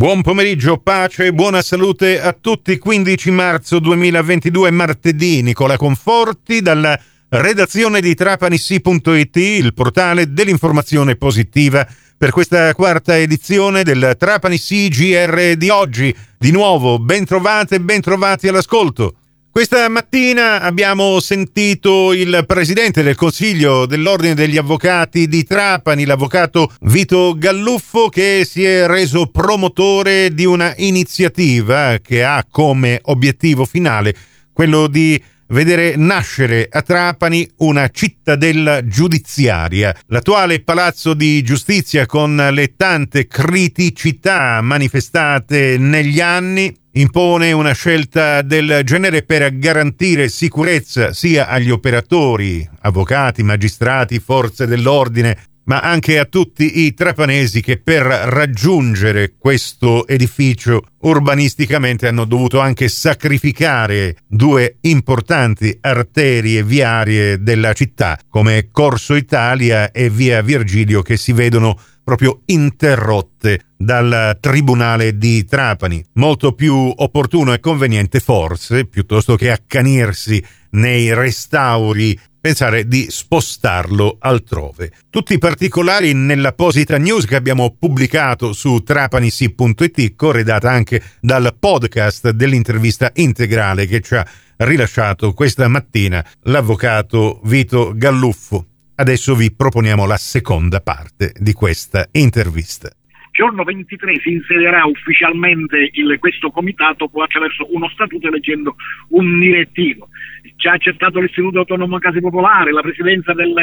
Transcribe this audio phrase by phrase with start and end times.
[0.00, 2.78] Buon pomeriggio, pace e buona salute a tutti.
[2.78, 11.86] 15 marzo 2022, martedì, Nicola Conforti dalla redazione di trapanissi.it, il portale dell'informazione positiva
[12.16, 16.16] per questa quarta edizione del Trapanissi GR di oggi.
[16.38, 18.00] Di nuovo, ben trovate e ben
[18.48, 19.16] all'ascolto.
[19.52, 27.34] Questa mattina abbiamo sentito il presidente del Consiglio dell'Ordine degli Avvocati di Trapani, l'avvocato Vito
[27.36, 34.14] Galluffo, che si è reso promotore di una iniziativa che ha come obiettivo finale
[34.52, 39.92] quello di vedere nascere a Trapani una cittadella giudiziaria.
[40.06, 48.80] L'attuale palazzo di giustizia con le tante criticità manifestate negli anni impone una scelta del
[48.84, 56.84] genere per garantire sicurezza sia agli operatori, avvocati, magistrati, forze dell'ordine, ma anche a tutti
[56.84, 66.64] i trapanesi che per raggiungere questo edificio urbanisticamente hanno dovuto anche sacrificare due importanti arterie
[66.64, 71.78] viarie della città, come Corso Italia e Via Virgilio, che si vedono
[72.10, 76.04] proprio interrotte dal Tribunale di Trapani.
[76.14, 84.90] Molto più opportuno e conveniente forse, piuttosto che accanirsi nei restauri pensare di spostarlo altrove.
[85.08, 93.12] Tutti i particolari nell'apposita news che abbiamo pubblicato su trapanisi.it, corredata anche dal podcast dell'intervista
[93.14, 98.69] integrale che ci ha rilasciato questa mattina l'avvocato Vito Galluffo.
[99.00, 102.90] Adesso vi proponiamo la seconda parte di questa intervista
[103.32, 108.76] giorno 23 si insedierà ufficialmente il, questo comitato attraverso uno statuto eleggendo
[109.10, 110.08] un direttivo.
[110.56, 113.54] Ci ha accettato l'Istituto Autonomo Case Popolare, la presidenza del,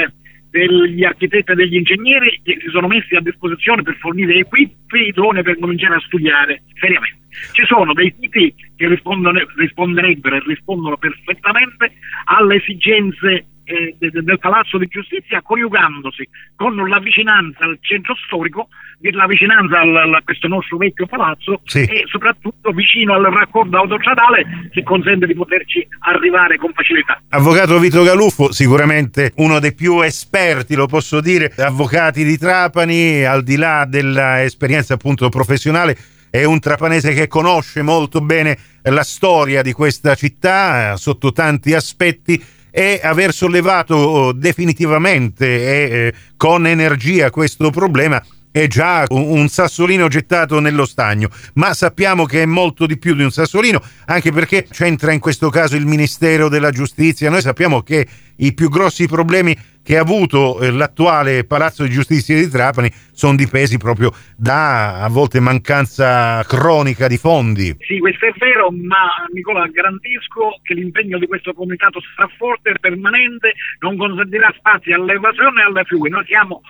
[0.50, 5.44] degli architetti e degli ingegneri che si sono messi a disposizione per fornire equipi idonei
[5.44, 7.28] per cominciare a studiare seriamente.
[7.52, 11.92] Ci sono dei siti che risponderebbero e rispondono perfettamente
[12.26, 18.70] alle esigenze eh, del Palazzo di Giustizia coniugandosi con la vicinanza al centro storico,
[19.11, 21.83] la vicinanza a questo nostro vecchio palazzo sì.
[21.83, 27.22] e soprattutto vicino al raccordo autostradale che consente di poterci arrivare con facilità.
[27.30, 33.44] Avvocato Vito Galuffo, sicuramente uno dei più esperti, lo posso dire, avvocati di Trapani, al
[33.44, 35.95] di là dell'esperienza appunto professionale,
[36.30, 42.55] è un trapanese che conosce molto bene la storia di questa città sotto tanti aspetti
[42.72, 50.08] e aver sollevato oh, definitivamente e eh, con energia questo problema è già un sassolino
[50.08, 54.66] gettato nello stagno, ma sappiamo che è molto di più di un sassolino, anche perché
[54.67, 57.30] c'entra in questo caso il Ministero della Giustizia.
[57.30, 58.08] Noi sappiamo che
[58.38, 59.55] i più grossi problemi
[59.87, 65.08] che ha avuto eh, l'attuale Palazzo di Giustizia di Trapani sono dipesi proprio da a
[65.08, 67.73] volte mancanza cronica di fondi.
[67.80, 72.80] Sì, questo è vero, ma Nicola garantisco che l'impegno di questo comitato sarà forte e
[72.81, 76.09] permanente, non consentirà spazi all'evasione e alle fughe.
[76.09, 76.61] Noi siamo,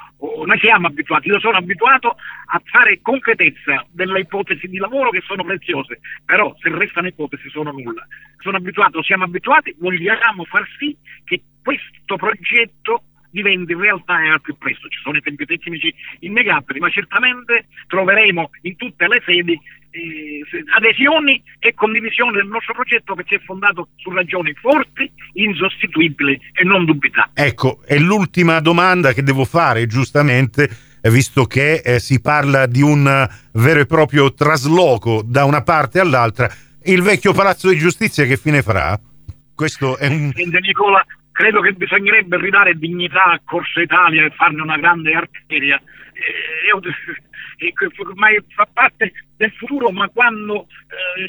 [0.45, 2.17] noi siamo abituati, io sono abituato
[2.49, 7.71] a fare concretezza delle ipotesi di lavoro che sono preziose, però se restano ipotesi sono
[7.71, 8.05] nulla.
[8.37, 10.95] Sono abituato, siamo abituati, vogliamo far sì
[11.25, 14.87] che questo progetto diventi realtà e al più presto.
[14.87, 19.59] Ci sono i tempi tecnici innegabili, ma certamente troveremo in tutte le sedi
[19.91, 20.41] eh,
[20.73, 26.85] adesioni e condivisione del nostro progetto perché è fondato su ragioni forti, insostituibili e non
[26.85, 27.29] dubità.
[27.33, 30.69] Ecco, è l'ultima domanda che devo fare, giustamente,
[31.01, 35.99] eh, visto che eh, si parla di un vero e proprio trasloco da una parte
[35.99, 36.49] all'altra.
[36.83, 38.97] Il vecchio palazzo di giustizia che fine farà?
[39.57, 40.31] Questo è un...
[40.61, 41.03] Nicola,
[41.37, 45.79] credo che bisognerebbe ridare dignità a Corso Italia e farne una grande arteria.
[46.13, 46.73] Eh,
[48.03, 50.65] ormai fa parte del futuro, ma quando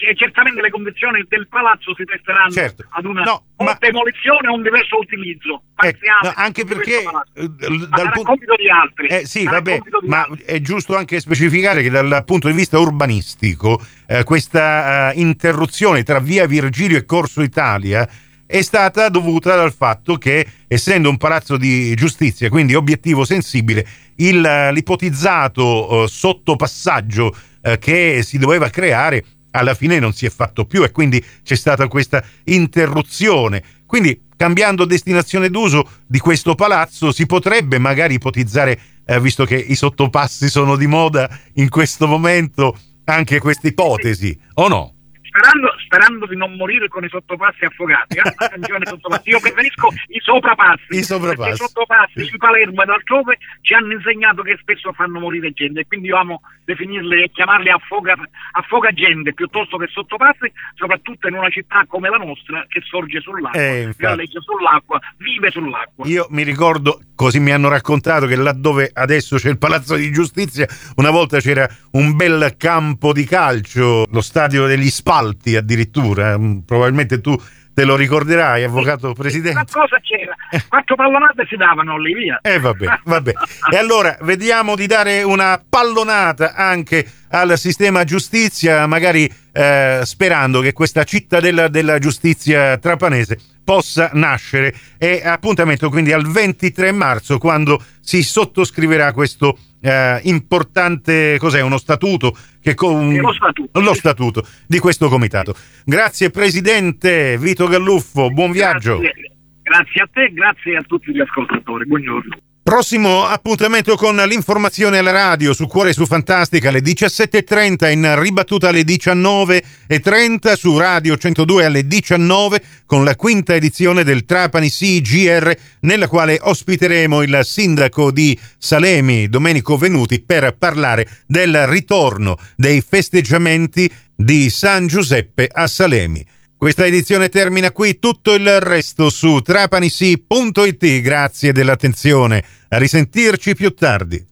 [0.01, 2.87] eh, certamente le condizioni del palazzo si testeranno certo.
[2.89, 3.77] ad una no, ma...
[3.79, 5.63] demolizione o un diverso utilizzo.
[5.85, 9.09] Eh, no, anche perché eh, dal punto compito di altri.
[9.09, 10.45] Eh, sì, vabbè, ma altri.
[10.45, 16.19] è giusto anche specificare che dal punto di vista urbanistico eh, questa uh, interruzione tra
[16.19, 18.09] via Virgilio e Corso Italia
[18.51, 23.87] è stata dovuta dal fatto che, essendo un palazzo di giustizia, quindi obiettivo sensibile,
[24.17, 24.41] il,
[24.73, 30.83] l'ipotizzato eh, sottopassaggio eh, che si doveva creare alla fine non si è fatto più
[30.83, 33.63] e quindi c'è stata questa interruzione.
[33.85, 39.75] Quindi cambiando destinazione d'uso di questo palazzo si potrebbe magari ipotizzare, eh, visto che i
[39.75, 44.93] sottopassi sono di moda in questo momento, anche questa ipotesi, o no?
[45.29, 48.17] Sperando, sperando, di non morire con i sottopassi affogati.
[48.17, 48.23] Eh?
[48.25, 49.29] Attenzione, sottopassi.
[49.29, 50.97] Io preferisco i soprapassi.
[50.97, 51.51] I soprapassi.
[51.51, 55.87] I sottopassi di Palermo e altrove ci hanno insegnato che spesso fanno morire gente.
[55.87, 58.15] Quindi io amo definirli e chiamarli affoga,
[58.53, 63.59] affoga gente piuttosto che sottopassi, soprattutto in una città come la nostra che sorge sull'acqua,
[63.59, 66.07] eh, galleggia sull'acqua, vive sull'acqua.
[66.07, 70.67] Io mi ricordo, così mi hanno raccontato, che laddove adesso c'è il Palazzo di Giustizia,
[70.97, 77.21] una volta c'era un bel campo di calcio, lo stadio degli Spalti addirittura, mm, probabilmente
[77.21, 77.37] tu
[77.75, 79.65] te lo ricorderai, avvocato presidente.
[79.71, 80.35] cosa c'era?
[80.69, 82.39] Quattro pallonate si davano lì via.
[82.43, 83.33] Eh vabbè, vabbè.
[83.73, 90.73] e allora vediamo di dare una pallonata anche al sistema giustizia, magari eh, sperando che
[90.73, 94.73] questa cittadella della giustizia trapanese possa nascere.
[94.97, 102.37] E appuntamento quindi al 23 marzo quando si sottoscriverà questo eh, importante cos'è uno statuto
[102.61, 103.81] che con lo statuto.
[103.81, 105.55] lo statuto di questo comitato.
[105.85, 108.99] Grazie Presidente Vito Galluffo, buon viaggio.
[108.99, 109.33] Grazie,
[109.63, 111.85] grazie a te, grazie a tutti gli ascoltatori.
[111.85, 112.37] Buongiorno.
[112.69, 118.83] Prossimo appuntamento con l'informazione alla radio su Cuore su Fantastica alle 17.30 in ribattuta alle
[118.83, 126.39] 19.30 su Radio 102 alle 19 con la quinta edizione del Trapani CGR nella quale
[126.43, 134.89] ospiteremo il sindaco di Salemi Domenico Venuti per parlare del ritorno dei festeggiamenti di San
[134.89, 136.23] Giuseppe a Salemi.
[136.59, 141.01] Questa edizione termina qui, tutto il resto su trapanisi.it.
[141.01, 142.45] Grazie dell'attenzione.
[142.71, 144.28] A risentirci più tardi.